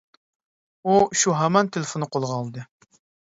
ئۇ 0.85 0.95
شۇ 1.23 1.35
ھامان 1.41 1.69
تېلېفوننى 1.77 2.09
قولىغا 2.17 2.39
ئالدى. 2.39 2.65